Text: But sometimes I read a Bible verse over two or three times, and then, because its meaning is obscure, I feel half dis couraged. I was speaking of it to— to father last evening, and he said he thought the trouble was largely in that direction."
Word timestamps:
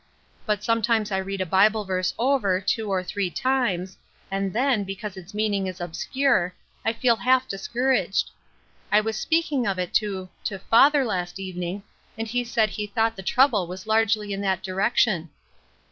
But 0.47 0.63
sometimes 0.63 1.11
I 1.11 1.19
read 1.19 1.41
a 1.41 1.45
Bible 1.45 1.85
verse 1.85 2.11
over 2.17 2.59
two 2.59 2.89
or 2.89 3.03
three 3.03 3.29
times, 3.29 3.99
and 4.31 4.51
then, 4.51 4.83
because 4.83 5.15
its 5.15 5.35
meaning 5.35 5.67
is 5.67 5.79
obscure, 5.79 6.55
I 6.83 6.91
feel 6.91 7.17
half 7.17 7.47
dis 7.47 7.67
couraged. 7.67 8.31
I 8.91 8.99
was 8.99 9.15
speaking 9.15 9.67
of 9.67 9.77
it 9.77 9.93
to— 10.01 10.29
to 10.45 10.57
father 10.57 11.05
last 11.05 11.39
evening, 11.39 11.83
and 12.17 12.27
he 12.27 12.43
said 12.43 12.71
he 12.71 12.87
thought 12.87 13.15
the 13.15 13.21
trouble 13.21 13.67
was 13.67 13.85
largely 13.85 14.33
in 14.33 14.41
that 14.41 14.63
direction." 14.63 15.29